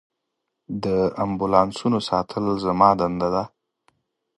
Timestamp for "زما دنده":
2.65-3.29